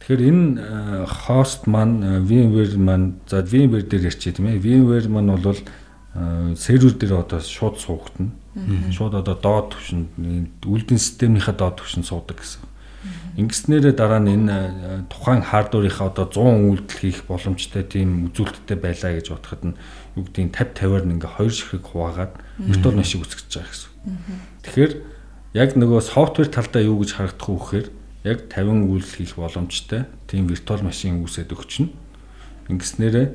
Тэгэхээр 0.02 0.22
энэ 0.28 1.06
хост 1.06 1.70
маань 1.70 2.02
э, 2.02 2.20
VMware 2.26 2.76
маань 2.76 3.22
за 3.30 3.46
VMware 3.46 3.86
дээр 3.86 4.10
ярьчих 4.10 4.34
тийм 4.34 4.50
ээ. 4.50 4.58
VMware 4.58 5.08
маань 5.08 5.38
бол 5.38 5.62
сервер 6.58 6.98
дээр 6.98 7.22
одоо 7.22 7.38
шууд 7.38 7.78
суугдана. 7.78 8.34
Шууд 8.90 9.14
одоо 9.14 9.38
доод 9.38 9.78
түвшинд 9.78 10.18
үйлдвэрлэлийн 10.66 10.98
системийнхаа 10.98 11.54
доод 11.54 11.78
түвшинд 11.78 12.10
суудаг 12.10 12.42
гэсэн. 12.42 12.66
Ингэснээрээ 13.38 13.94
дараа 13.94 14.18
нь 14.18 14.34
энэ 14.34 15.06
тухайн 15.06 15.46
хардварынхаа 15.46 16.10
одоо 16.10 16.26
100 16.26 16.74
үйлдэл 16.74 16.98
хийх 16.98 17.22
боломжтой 17.30 17.86
тийм 17.86 18.34
үзүүлэлттэй 18.34 18.74
байлаа 18.74 19.14
гэж 19.14 19.26
бодоход 19.30 19.62
нь 19.62 19.78
юу 20.18 20.26
гэдгийг 20.26 20.50
50 20.58 20.74
50-аар 20.74 21.04
нь 21.06 21.14
ингээ 21.14 21.32
хоёр 21.38 21.54
ширхэг 21.54 21.84
хуваагаад 21.86 22.34
виртуал 22.58 22.98
машин 22.98 23.22
үүсгэж 23.22 23.46
байгаа 23.54 23.70
гэсэн. 23.70 23.90
Тэгэхээр 24.66 24.92
яг 25.54 25.76
нөгөө 25.76 26.00
софтвер 26.04 26.48
талдаа 26.52 26.82
юу 26.84 27.00
гэж 27.00 27.10
харагдах 27.16 27.48
вэ 27.48 27.56
гэхээр 27.56 27.86
яг 28.28 28.38
50 28.52 28.88
үйлдэл 28.92 29.16
хийх 29.16 29.34
боломжтой 29.38 30.04
тийм 30.28 30.48
виртуал 30.48 30.82
машин 30.84 31.24
үүсээд 31.24 31.54
өгчнө. 31.54 31.88
Ингэснээрээ 32.68 33.26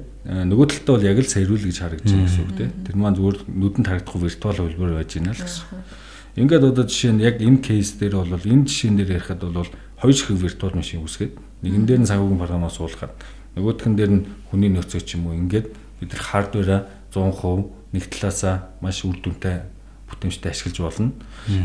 нөгөө 0.46 0.68
талдаа 0.70 0.94
бол 0.94 1.10
яг 1.10 1.18
л 1.18 1.34
сэрүүл 1.34 1.66
гэж 1.66 1.78
харагдаж 1.82 2.12
байгаа 2.14 2.28
гэсэн 2.30 2.44
үг 2.46 2.54
тийм. 2.54 2.72
Тэр 2.86 2.96
маань 3.02 3.18
зүгээр 3.18 3.38
нүдэнд 3.50 3.88
харагдах 3.90 4.18
виртуал 4.22 4.60
хөлбөр 4.62 4.92
байж 4.94 5.10
байна 5.18 5.34
л 5.34 5.42
гэсэн. 5.42 5.66
Ингээд 6.34 6.64
одоо 6.70 6.86
жишээ 6.86 7.14
нь 7.18 7.26
яг 7.26 7.38
энэ 7.42 7.62
кейс 7.66 7.98
дээр 7.98 8.22
бол 8.22 8.30
энэ 8.30 8.66
жишээн 8.70 8.98
дээр 8.98 9.18
ярихад 9.18 9.42
бол 9.42 9.70
хоёр 9.98 10.14
ширхэг 10.14 10.38
виртуал 10.38 10.78
машин 10.78 11.02
үүсгээд 11.02 11.34
нэгэн 11.66 11.86
дээр 11.86 12.02
нь 12.06 12.10
цагуугийн 12.10 12.42
програмаар 12.42 12.74
суулгаад 12.74 13.14
нөгөөх 13.58 13.86
нь 13.90 13.98
дээр 13.98 14.12
нь 14.18 14.26
хүний 14.50 14.70
нөөцөө 14.74 15.02
ч 15.06 15.18
юм 15.18 15.30
уу 15.30 15.38
ингээд 15.38 15.68
бид 16.02 16.10
нар 16.10 16.24
хардвера 16.26 16.78
100% 17.14 17.94
нэг 17.94 18.04
талаасаа 18.10 18.74
маш 18.82 19.06
үр 19.06 19.18
дүнтэй 19.22 19.62
бүтэмжтэй 20.14 20.54
ашиглаж 20.54 20.78
болно. 20.80 21.12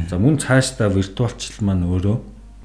За 0.08 0.16
мөн 0.16 0.40
цаашдаа 0.40 0.88
виртуалчлал 0.88 1.60
маань 1.62 1.84
өөрөө 1.84 2.16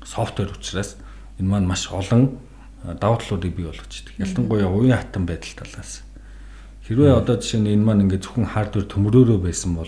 софтвер 0.07 0.55
учраас 0.55 0.95
энэ 1.39 1.49
маань 1.49 1.67
маш 1.67 1.91
олон 1.91 2.39
давуу 2.83 3.19
талуудыг 3.19 3.55
бий 3.55 3.67
болгож 3.67 3.91
идэг. 3.91 4.15
Ялангуяа 4.19 4.71
уян 4.71 4.97
хатан 4.97 5.25
байдал 5.25 5.53
талаас. 5.63 6.03
Хэрвээ 6.87 7.15
одоо 7.15 7.39
жишээ 7.39 7.61
нь 7.63 7.71
энэ 7.75 7.83
маань 7.83 8.03
ингээд 8.07 8.27
зөвхөн 8.27 8.47
хардвер 8.47 8.87
төмрөөрөө 8.87 9.39
байсан 9.39 9.75
бол 9.75 9.87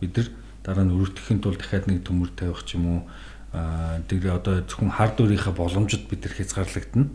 бид 0.00 0.12
нар 0.14 0.28
дараа 0.62 0.84
нь 0.86 0.94
өргөдөхийн 0.94 1.40
тулд 1.42 1.58
дахиад 1.58 1.86
нэг 1.90 2.06
төмөр 2.06 2.30
тавих 2.38 2.62
ч 2.62 2.78
юм 2.78 2.86
уу 2.86 3.00
тэр 4.06 4.30
одоо 4.30 4.62
зөвхөн 4.62 4.94
хардверийнхаа 4.94 5.54
боломжит 5.54 6.06
бид 6.06 6.22
нар 6.22 6.34
хязгаарлагдана. 6.38 7.10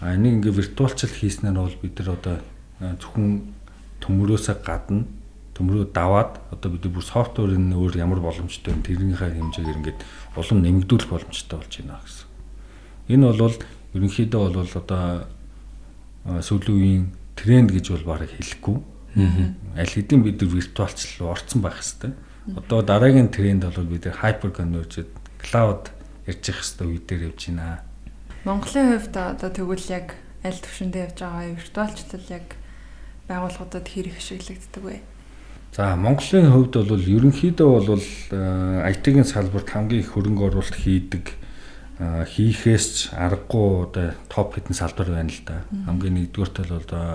А 0.00 0.14
энийг 0.16 0.40
ингээ 0.40 0.56
виртуалчл 0.64 1.12
хийснээр 1.12 1.60
бол 1.60 1.76
бид 1.82 1.98
нар 2.00 2.08
одоо 2.16 2.36
зөвхөн 2.80 3.52
төмөрөөсөө 4.00 4.56
гадна 4.64 5.04
төмрөө 5.58 5.90
даваад 5.90 6.38
одоо 6.54 6.70
бид 6.70 6.86
бүр 6.86 7.02
софтверын 7.02 7.74
өөр 7.74 7.98
ямар 7.98 8.22
боломжтой 8.22 8.78
вэ 8.78 8.86
тэрнийхээ 8.86 9.34
хэмжээгээр 9.34 9.78
ингээд 9.82 10.00
улам 10.38 10.58
нэмэгдүүлэх 10.62 11.10
боломжтой 11.10 11.58
болж 11.58 11.72
байна 11.82 11.98
гэсэн. 11.98 12.26
Энэ 13.10 13.26
бол 13.34 13.56
ерөнхийдөө 13.98 14.42
бол 14.54 14.72
одоо 14.78 15.02
сүүлийн 16.38 16.78
үеийн 16.78 17.04
тренд 17.34 17.74
гэж 17.74 17.90
бол 17.90 18.06
бараг 18.14 18.30
хэлэхгүй. 18.30 18.78
Аль 19.74 19.94
хэдийн 19.98 20.22
бид 20.22 20.38
виртуалчлал 20.42 21.34
орцсон 21.34 21.60
байх 21.62 21.82
хэвээр. 21.82 22.14
Одоо 22.54 22.82
дараагийн 22.86 23.34
тренд 23.34 23.66
бол 23.66 23.90
бид 23.90 24.06
хайпер 24.06 24.54
конвержд 24.54 25.10
клауд 25.42 25.90
ярьж 26.28 26.44
явах 26.52 26.62
хэвээр 26.62 26.90
үе 26.94 27.00
дээр 27.02 27.22
явж 27.32 27.40
байна. 27.50 27.82
Монголын 28.44 28.94
хувьд 28.94 29.16
одоо 29.16 29.50
тэгвэл 29.50 29.88
яг 29.90 30.14
аль 30.44 30.60
төвшөндөө 30.62 31.02
явж 31.08 31.18
байгаа 31.18 31.50
виртуалчлал 31.56 32.26
яг 32.30 32.46
байгууллагуудад 33.28 33.86
хэрэг 33.88 34.16
ашиглагддаг 34.16 34.82
вэ? 34.84 35.00
За 35.72 35.94
Монголын 35.96 36.50
хувьд 36.50 36.74
бол 36.88 37.02
ерөнхийдөө 37.02 37.70
бол 37.86 38.04
IT-ийн 38.88 39.24
салбарт 39.24 39.70
хамгийн 39.70 40.02
их 40.02 40.14
хөрөнгө 40.14 40.48
оруулалт 40.50 40.74
хийдэг 40.74 41.34
хийхээс 41.98 42.86
ч 42.94 42.96
аргагүй 43.10 43.90
одоо 43.90 44.14
топ 44.30 44.54
хитэн 44.54 44.74
салбар 44.74 45.10
байна 45.10 45.30
л 45.34 45.42
да. 45.46 45.66
Хамгийн 45.86 46.14
нэгдүгээр 46.14 46.50
тал 46.54 46.70
бол 46.70 46.82
одоо 46.86 47.06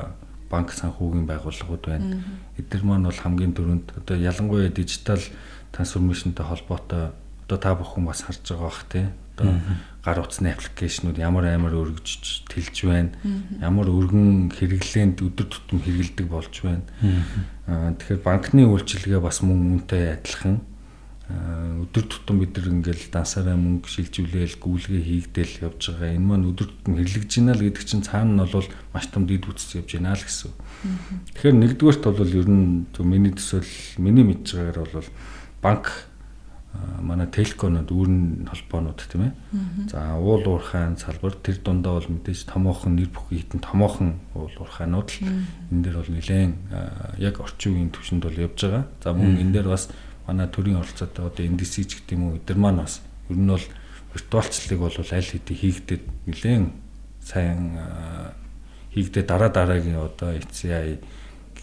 банк 0.52 0.70
санхүүгийн 0.76 1.26
байгууллагууд 1.28 1.84
байна. 1.88 2.20
Эдгээр 2.60 2.84
маань 2.84 3.08
бол 3.08 3.16
хамгийн 3.16 3.56
дөрөнд 3.56 3.96
одоо 3.96 4.16
ялангуяа 4.20 4.70
дижитал 4.70 5.24
трансформашнтай 5.72 6.46
холбоотой 6.46 7.16
одоо 7.48 7.58
та 7.58 7.74
бүхэн 7.80 8.06
бас 8.06 8.22
харж 8.28 8.44
байгаа 8.44 8.68
бах 8.68 8.84
тий. 8.92 9.08
Одоо 9.34 9.56
гар 10.04 10.20
утасны 10.20 10.52
аппликейшнууд 10.52 11.18
ямар 11.18 11.48
амар 11.48 11.74
өргөжж 11.74 12.46
тэлж 12.52 12.76
байна. 12.86 13.16
Ямар 13.64 13.88
өргөн 13.88 14.52
хэрэглээнд 14.52 15.24
өдөр 15.24 15.48
тутам 15.48 15.80
хэрэгэлдэг 15.80 16.28
болж 16.28 16.54
байна. 16.62 16.84
Тэгэхээр 17.68 18.22
банкны 18.24 18.68
үйлчилгээ 18.68 19.22
бас 19.24 19.40
мөн 19.40 19.80
үнтэй 19.80 20.20
адилхан 20.20 20.60
өдөр 21.32 22.06
тутам 22.12 22.44
бид 22.44 22.60
нар 22.60 22.68
ингээл 22.68 23.08
дансаараа 23.08 23.56
мөнгө 23.56 23.88
шилжүүлээл 23.88 24.60
гүйлгээ 24.60 25.04
хийгдэл 25.08 25.72
явж 25.72 25.96
байгаа. 25.96 26.20
Энэ 26.20 26.28
маань 26.28 26.50
өдөр 26.52 26.68
тутам 26.68 27.00
хэрэглэж 27.00 27.32
байна 27.40 27.56
л 27.56 27.64
гэдэг 27.64 27.84
чинь 27.88 28.04
цаана 28.04 28.44
нь 28.44 28.52
бол 28.52 28.68
маш 28.92 29.08
том 29.08 29.24
дид 29.24 29.48
үтс 29.48 29.80
явж 29.80 29.96
байна 29.96 30.20
л 30.20 30.20
гэсэн. 30.20 30.52
Тэгэхээр 31.40 31.56
нэгдүгээрт 31.64 32.04
бол 32.12 32.34
ер 32.36 32.48
нь 32.52 32.84
миний 33.00 33.32
төсөөл 33.32 33.72
миний 34.04 34.28
мэдж 34.28 34.48
байгаагаар 34.52 34.92
бол 34.92 35.10
банк 35.64 35.88
манай 37.02 37.28
телекомнууд 37.28 37.90
үүрэн 37.92 38.50
холбоонууд 38.50 39.00
тийм 39.06 39.30
ээ. 39.30 39.34
За 39.92 40.18
уул 40.18 40.42
уурхайн 40.42 40.98
салбар 40.98 41.38
тэр 41.38 41.62
дундаа 41.62 42.00
бол 42.00 42.10
мэдээж 42.10 42.50
томоохон 42.50 42.98
нэр 42.98 43.14
бүхий 43.14 43.46
хитэн 43.46 43.62
томоохон 43.62 44.18
уул 44.34 44.56
уурхайнууд 44.58 45.10
л 45.10 45.20
энэ 45.70 45.84
дээр 45.86 45.98
бол 46.02 46.12
нэлээд 46.12 46.54
яг 47.22 47.36
орчин 47.44 47.78
үеийн 47.78 47.92
төвшөнд 47.94 48.24
бол 48.26 48.42
явж 48.42 48.58
байгаа. 48.58 48.84
За 49.04 49.14
мөн 49.14 49.38
энэ 49.38 49.54
дээр 49.54 49.70
бас 49.70 49.94
манай 50.26 50.48
төрийн 50.48 50.82
оролцоотой 50.82 51.30
одоо 51.30 51.44
NDC 51.46 51.74
ч 51.86 51.92
гэдэг 52.02 52.18
юм 52.18 52.24
уу 52.34 52.38
эдгээр 52.42 52.58
маань 52.58 52.82
бас 52.82 53.06
ер 53.30 53.38
нь 53.38 53.52
бол 53.52 53.68
виртуалчлалыг 54.16 54.80
бол 54.80 54.98
аль 54.98 55.30
хэдийн 55.30 55.60
хийгдээд 55.60 56.04
нэлээд 56.26 56.66
сайн 57.22 57.78
хийгдээ 58.94 59.24
дараа 59.26 59.50
дараагийн 59.50 60.00
одоо 60.00 60.34
HCI 60.38 61.02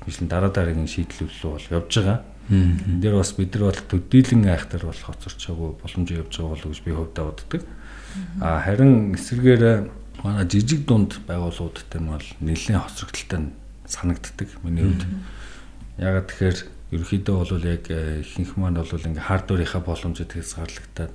гэмшлэн 0.04 0.28
дараа 0.28 0.50
дараагийн 0.50 0.90
шийдлэл 0.90 1.30
рүү 1.30 1.52
бол 1.54 1.68
явж 1.70 1.92
байгаа. 1.98 2.18
Энэ 2.50 3.00
дээр 3.00 3.16
бас 3.22 3.32
бид 3.38 3.54
нар 3.54 3.70
бол 3.70 3.82
төдийлэн 3.94 4.50
айхтар 4.50 4.82
болох 4.84 5.06
хоцорчоогүй 5.06 5.70
боломж 5.78 6.08
явж 6.10 6.34
байгаа 6.34 6.50
болов 6.50 6.70
гэж 6.74 6.80
би 6.82 6.92
хөвдөө 6.92 7.24
боддог. 7.30 7.62
А 8.42 8.58
харин 8.58 9.14
эсвэргээр 9.14 9.64
манай 10.24 10.46
жижиг 10.50 10.82
дунд 10.84 11.22
байгууллагуудтай 11.30 12.00
нь 12.02 12.10
бол 12.10 12.28
нэлээд 12.42 12.82
хоцрогдолтой 12.82 13.54
санагддаг 13.86 14.48
миний 14.66 14.82
хувьд. 14.82 15.06
Ягаад 15.98 16.26
тэгэхээр 16.26 16.58
ерөөхдөө 16.90 17.36
бол 17.38 17.64
яг 17.70 17.84
ихэнх 17.86 18.52
маань 18.58 18.82
бол 18.82 18.90
ингээ 18.90 19.28
хардверийнхаа 19.30 19.82
боломжтой 19.86 20.42
хязгаарлагдаад 20.42 21.14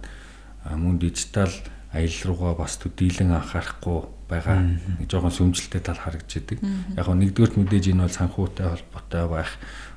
мөн 0.71 0.95
дижитал 1.03 1.51
аялал 1.91 2.23
руугаа 2.31 2.53
бас 2.63 2.79
төдийлөн 2.79 3.35
анхаарахгүй 3.35 3.99
байгаа 4.27 4.57
нэг 4.99 5.07
жоохон 5.07 5.31
сүмжлэлтэй 5.31 5.81
тал 5.83 5.99
харагдж 5.99 6.31
идэг. 6.39 6.59
Яг 6.97 7.07
нь 7.07 7.19
нэгдүгürt 7.23 7.55
мэдээж 7.59 7.93
энэ 7.93 8.03
бол 8.07 8.17
санхүүтэй 8.17 8.67
холбоотой 8.67 9.25
байх 9.29 9.51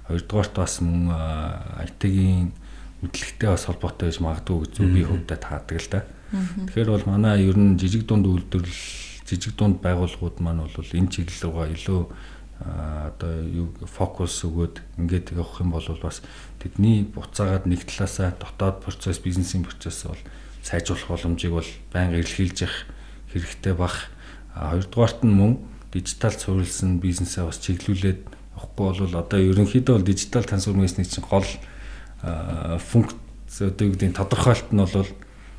Хоёрдугаарт 0.08 0.54
бас 0.56 0.80
мөн 0.80 1.12
IT-ийн 1.84 2.52
мэдлэгтэй 3.04 3.48
бас 3.52 3.68
холбоотой 3.68 4.08
байж 4.10 4.18
магадгүй 4.24 4.58
гэж 4.64 4.74
би 4.82 5.04
хөвдө 5.04 5.36
таадаг 5.36 5.78
л 5.78 5.90
да. 5.92 6.00
Тэгэхээр 6.32 6.90
бол 6.90 7.06
манай 7.06 7.44
ер 7.44 7.56
нь 7.56 7.78
жижиг 7.78 8.08
дунд 8.08 8.26
үйлдвэрлэл 8.26 9.28
жижиг 9.28 9.54
дунд 9.54 9.84
байгууллагууд 9.84 10.40
маань 10.40 10.64
бол 10.64 10.96
энэ 10.96 11.12
чиглэл 11.12 11.52
рүүгээ 11.52 11.76
илүү 11.76 12.00
одоо 12.58 13.32
юу 13.46 13.68
фокус 13.86 14.42
өгөөд 14.42 14.82
ингээд 14.98 15.30
явах 15.38 15.62
юм 15.62 15.70
бол 15.70 15.86
бас 16.02 16.26
тэдний 16.58 17.06
буцаагаад 17.06 17.70
нэг 17.70 17.86
талаасаа 17.86 18.34
дотоод 18.34 18.82
процесс 18.82 19.22
бизнесийн 19.22 19.62
процесс 19.62 20.02
бол 20.10 20.18
сайжруулах 20.66 21.06
боломжийг 21.06 21.54
бол 21.54 21.70
байнга 21.94 22.18
илэрхийлж 22.18 22.58
явах 22.66 22.82
хэрэгтэй 23.30 23.74
бах. 23.78 24.10
Хоёрдугаарт 24.58 25.22
нь 25.22 25.38
мөн 25.38 25.52
дижитал 25.94 26.34
суурилсан 26.34 26.98
бизнесээ 26.98 27.46
бас 27.46 27.62
чиглүүлээд 27.62 28.37
авахгүй 28.58 29.06
бол 29.06 29.14
одоо 29.22 29.38
ерөнхийдөө 29.38 29.94
бол 29.94 30.08
дижитал 30.10 30.44
трансформацийн 30.44 31.06
чинь 31.06 31.24
гол 31.24 31.46
функц 32.82 33.14
одоо 33.62 33.84
юу 33.86 33.94
гэдэг 33.94 34.18
тодорхойлт 34.18 34.74
нь 34.74 34.82
бол 34.82 35.08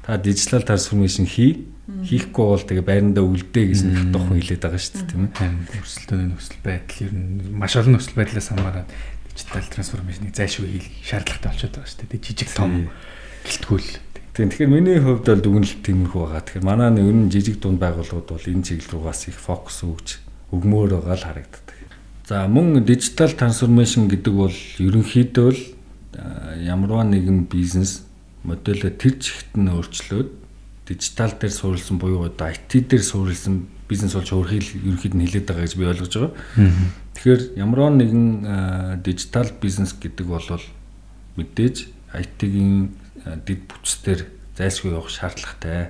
та 0.03 0.17
дижитал 0.19 0.67
трансформашн 0.67 1.23
хий 1.23 1.65
хийхгүй 2.05 2.45
бол 2.45 2.61
тэгээ 2.61 2.85
байрандаа 2.85 3.25
үлдээ 3.25 3.65
нэг 3.73 4.13
тухайн 4.13 4.37
хэлээд 4.37 4.61
байгаа 4.61 4.81
шүү 4.81 4.93
дээ 4.93 5.09
тийм 5.09 5.23
ээ. 5.25 5.81
Өрсөлдөөний 5.81 6.27
нөхцөл 6.29 6.61
байдал 6.61 7.01
ер 7.01 7.13
нь 7.17 7.27
маш 7.49 7.73
олон 7.79 7.93
нөхцөл 7.97 8.19
байдлаас 8.19 8.47
хамаарат 8.53 8.89
дижитал 9.33 9.67
трансформашныг 9.73 10.33
зайлшгүй 10.37 10.69
хийх 10.69 10.87
шаардлагатай 11.01 11.49
болчиход 11.49 11.73
байгаа 11.79 11.89
шүү 11.89 12.07
дээ. 12.13 12.25
Жижиг 12.29 12.49
том 12.53 12.71
гэлтгүүл. 13.47 13.89
Тийм 14.37 14.49
тэгэхээр 14.53 14.69
миний 14.69 14.99
хувьд 15.01 15.25
бол 15.25 15.41
дүгнэлт 15.41 15.81
тиймэрхүү 15.81 16.21
байгаа. 16.21 16.43
Тэгэхээр 16.45 16.67
манай 16.69 16.89
ер 16.93 17.17
нь 17.17 17.31
жижиг 17.33 17.57
дунд 17.57 17.81
байгууллагууд 17.81 18.29
бол 18.29 18.45
энэ 18.53 18.65
чиглэл 18.69 18.93
рүү 18.93 19.03
бас 19.09 19.25
их 19.25 19.37
фокус 19.41 19.81
өгж 19.81 20.07
өгмөр 20.53 20.93
байгаа 20.93 21.17
л 21.17 21.25
харагддаг. 21.25 21.68
За 22.29 22.45
мөн 22.45 22.83
дижитал 22.86 23.31
трансформашн 23.33 24.05
гэдэг 24.05 24.33
бол 24.38 24.53
ерөнхийдөө 24.53 25.50
л 25.50 25.62
ямарваа 26.62 27.01
нэгэн 27.01 27.50
бизнес 27.50 28.05
модельээ 28.45 28.93
тэр 29.01 29.17
чигт 29.17 29.57
нь 29.57 29.65
өөрчлөөд 29.65 30.29
дижитал 30.86 31.33
дээр 31.33 31.50
суурилсан 31.50 31.98
буюу 31.98 32.29
одоо 32.29 32.53
IT 32.53 32.86
дээр 32.86 33.01
суурилсан 33.01 33.65
бизнес 33.89 34.13
болж 34.13 34.29
өөрхий 34.29 34.62
ерөнхийд 34.62 35.17
нь 35.17 35.25
хилээд 35.25 35.50
байгаа 35.50 35.65
гэж 35.65 35.74
би 35.74 35.89
ойлгож 35.89 36.13
байгаа. 36.13 36.33
Тэгэхээр 37.17 37.41
ямарваа 37.57 37.89
нэгэн 37.98 39.01
дижитал 39.01 39.50
бизнес 39.57 39.98
гэдэг 39.98 40.29
бол 40.29 40.45
мэдээж 41.33 41.89
IT-ийн 42.13 42.93
дэд 43.25 43.65
бүтцээр 43.65 44.29
зайлшгүй 44.53 44.93
явах 44.93 45.09
шаардлагатай. 45.09 45.89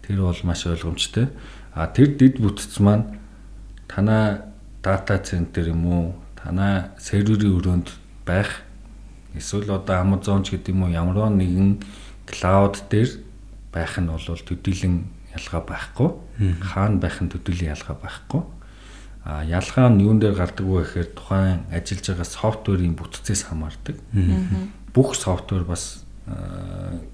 Тэр 0.00 0.16
бол 0.16 0.40
маш 0.48 0.64
ойлгомжтой. 0.64 1.28
А 1.76 1.92
тэр 1.92 2.16
дэд 2.16 2.40
бүтц 2.40 2.80
маань 2.80 3.20
танаа 3.84 4.51
дата 4.82 5.18
центр 5.18 5.70
юм 5.70 5.86
уу 5.86 6.04
танаа 6.36 6.90
серверийн 6.98 7.56
өрөөнд 7.58 7.88
байх 8.26 8.62
эсвэл 9.34 9.70
одоо 9.70 9.96
Amazon 10.02 10.42
ч 10.42 10.58
гэдэг 10.58 10.74
юм 10.74 10.82
уу 10.84 10.90
ямар 10.90 11.30
нэгэн 11.30 11.80
клауд 12.26 12.82
дээр 12.90 13.10
байх 13.72 13.98
нь 13.98 14.10
бол 14.10 14.20
төдийлөн 14.20 15.06
ялгаа 15.32 15.62
байхгүй. 15.64 16.10
Хаана 16.60 17.00
байх 17.00 17.22
нь 17.22 17.32
төдийлөн 17.32 17.72
ялгаа 17.72 17.96
байхгүй. 17.96 18.42
А 19.24 19.44
ялгаа 19.44 19.88
нь 19.88 20.02
юун 20.04 20.20
дээр 20.20 20.36
гардаг 20.36 20.66
вэ 20.66 20.84
гэхээр 20.84 21.08
тухайн 21.16 21.64
ажиллаж 21.72 22.06
байгаа 22.12 22.28
софтверийн 22.28 22.94
бүтцээс 22.98 23.48
хамаардаг. 23.48 23.96
Бүх 24.92 25.14
софтвер 25.16 25.64
бас 25.64 26.04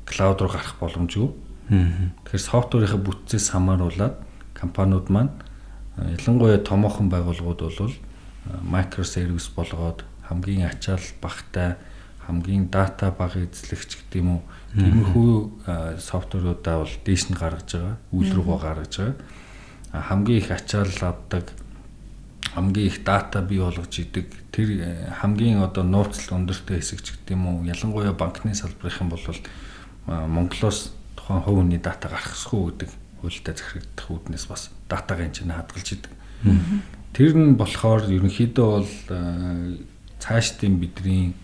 клауд 0.09 0.41
руу 0.43 0.51
гарах 0.51 0.75
боломжгүй. 0.81 1.31
Тэгэхээр 1.69 2.49
софтверийнхаа 2.49 3.01
бүтцээс 3.07 3.53
хамааруулаад 3.55 4.17
компаниуд 4.57 5.13
маань 5.13 5.31
ялангуяа 5.99 6.59
томоохон 6.63 7.09
байгууллагууд 7.11 7.61
бол 7.61 7.95
микросервис 8.63 9.49
болгоод 9.55 10.05
хамгийн 10.29 10.69
ачаал 10.69 11.03
багтай 11.21 11.77
хамгийн 12.27 12.69
дата 12.69 13.11
бага 13.11 13.41
эзлэгч 13.41 13.97
гэдэг 13.97 14.21
юм 14.21 14.29
уу? 14.37 14.43
Тиймэрхүү 14.77 15.99
софтверуудаа 15.99 16.85
бол 16.85 16.95
дээш 17.05 17.33
нь 17.33 17.39
гаргаж 17.41 17.73
байгаа 17.73 17.97
үйл 18.13 18.33
рүүгээ 18.37 18.61
гаргаж 18.61 18.95
байгаа. 19.01 19.17
Хамгийн 20.09 20.39
их 20.39 20.51
ачаал 20.53 20.93
авдаг 21.01 21.47
хамгийн 22.55 22.87
их 22.87 23.05
дата 23.05 23.41
бий 23.43 23.59
болгож 23.59 23.93
идэг 23.99 24.29
тэр 24.53 24.69
хамгийн 25.21 25.65
одоо 25.65 25.85
нууцлал 25.85 26.45
өндөртэй 26.45 26.79
хэсэгч 26.79 27.17
гэдэг 27.17 27.33
юм 27.33 27.47
уу? 27.49 27.65
Ялангуяа 27.65 28.13
банкны 28.13 28.55
салбарын 28.55 29.09
бол 29.09 29.25
Монголоос 30.07 30.93
тухайн 31.17 31.43
хувь 31.43 31.65
хүний 31.65 31.81
дата 31.81 32.09
гаргахгүй 32.09 32.73
гэдэг 32.73 32.91
хуультай 33.21 33.55
захирагдах 33.55 34.07
үүднээс 34.11 34.47
бас 34.49 34.71
датагийн 34.89 35.33
чинь 35.33 35.53
хадгалж 35.53 35.89
идэг. 35.95 36.13
Тэр 37.13 37.33
нь 37.35 37.59
болохоор 37.59 38.07
ерөнхийдөө 38.07 38.67
бол 38.69 38.95
э, 39.11 39.79
цаашдын 40.23 40.79
бидний 40.79 41.35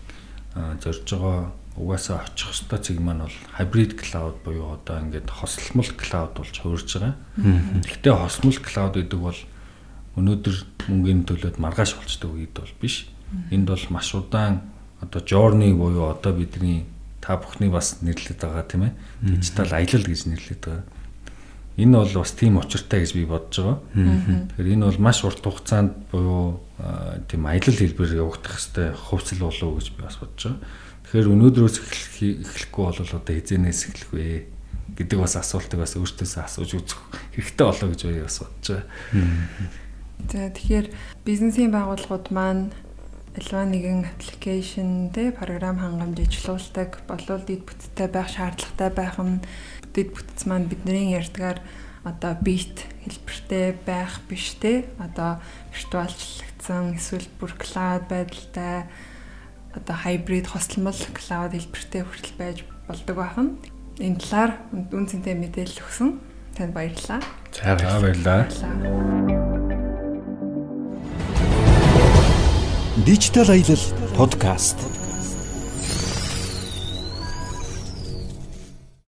зорж 0.55 1.03
байгаа 1.03 1.51
угаасаа 1.75 2.23
очих 2.23 2.47
хөстой 2.47 2.79
цэг 2.79 2.99
маань 3.03 3.27
бол 3.27 3.37
hybrid 3.59 3.99
cloud 3.99 4.39
буюу 4.47 4.79
одоо 4.79 5.03
ингээд 5.03 5.27
хосолмол 5.27 5.91
cloud 5.99 6.31
болж 6.39 6.55
хуурж 6.55 6.87
байгаа. 6.95 7.15
Гэхдээ 7.83 8.15
хосмол 8.15 8.59
cloud 8.63 8.93
гэдэг 8.95 9.19
бол 9.19 9.39
өнөөдөр 10.15 10.55
мөнгөний 10.87 11.27
төлөөд 11.27 11.59
маргааш 11.59 11.99
болчдөг 11.99 12.31
үед 12.31 12.55
бол 12.55 12.73
биш. 12.79 13.11
Энд 13.51 13.67
бол 13.67 13.85
маш 13.91 14.15
удаан 14.15 14.63
одоо 15.03 15.19
journey 15.19 15.75
буюу 15.75 16.07
одоо 16.07 16.31
бидний 16.31 16.87
та 17.19 17.35
бүхний 17.35 17.67
бас 17.67 17.99
нэрлэдэг 17.99 18.39
байгаа 18.39 18.63
тийм 18.63 18.83
ээ. 18.87 18.93
Дижитал 19.43 19.75
аялал 19.75 20.07
гэж 20.07 20.21
нэрлэдэг 20.31 20.71
байгаа. 20.71 20.94
Энэ 21.75 21.97
бол 21.99 22.13
бас 22.23 22.31
тийм 22.31 22.55
учиртай 22.55 23.03
гэж 23.03 23.11
би 23.19 23.25
бодож 23.27 23.55
байгаа. 23.59 23.79
Тэгэхээр 24.55 24.73
энэ 24.79 24.87
бол 24.87 24.99
маш 25.03 25.19
урт 25.27 25.43
хугацаанд 25.43 25.91
буюу 26.07 26.63
тийм 27.27 27.43
аялал 27.51 27.75
хэлбэр 27.75 28.15
явагдах 28.15 28.55
хэвээр 28.55 28.95
хувьцал 28.95 29.39
болов 29.43 29.71
гэж 29.83 29.87
би 29.91 29.99
бас 30.07 30.15
бодож 30.15 30.43
байгаа. 30.55 30.63
Тэгэхээр 31.03 31.31
өнөөдрөөс 31.35 31.75
эхлэхгүй 31.83 32.83
бол 32.87 32.99
одоо 33.03 33.33
хизэнээс 33.35 33.81
эхлэх 33.91 34.11
вэ 34.15 34.27
гэдэг 34.95 35.17
бас 35.19 35.35
асуултыг 35.35 35.79
бас 35.83 35.99
өөртөөсөө 35.99 36.41
асууж 36.47 36.71
үзэх 36.79 36.99
хэрэгтэй 37.35 37.65
болоо 37.67 37.87
гэж 37.91 38.01
би 38.07 38.23
бас 38.23 38.39
бодож 38.39 38.67
байгаа. 38.71 38.87
За 40.31 40.47
тэгэхээр 40.47 40.87
бизнесийн 41.27 41.75
байгууллагууд 41.75 42.31
маань 42.31 42.71
альва 43.35 43.67
нэгэн 43.67 44.07
аппликейшн 44.15 45.11
тэ 45.11 45.35
програм 45.35 45.75
хангамж 45.75 46.23
ажиллуулдаг 46.23 47.03
болол 47.03 47.43
дид 47.43 47.67
бүтцтэй 47.67 48.07
байх 48.07 48.31
шаардлагатай 48.31 48.89
байх 48.95 49.19
нь 49.19 49.43
дид 49.91 50.15
бүтц 50.15 50.47
маань 50.47 50.71
бидний 50.71 51.11
ярьдгаар 51.19 51.59
одоо 52.07 52.33
бит 52.39 52.87
хэлбэртэй 53.03 53.75
байх 53.83 54.23
биш 54.29 54.55
те 54.61 54.87
одоо 55.03 55.43
виртуалчлагдсан 55.75 56.95
эсвэл 56.95 57.27
бүр 57.35 57.51
клауд 57.59 58.07
байдалтай 58.07 58.87
одоо 59.75 59.95
хайбрид 59.99 60.47
хослмол 60.47 60.95
клауд 61.11 61.51
хэлбэртэй 61.51 62.03
хүртэл 62.07 62.39
байж 62.39 62.57
болдог 62.87 63.15
байна. 63.19 63.51
Энэ 63.99 64.19
талаар 64.19 64.51
үн 64.71 65.07
цэнтэй 65.07 65.35
мэдээлэл 65.35 65.83
өгсөн. 65.83 66.19
Танд 66.55 66.71
баярлалаа. 66.71 67.19
За 67.51 67.75
баярлалаа. 67.75 69.54
Дижитал 73.05 73.51
аялал 73.51 73.77
подкаст 74.17 74.77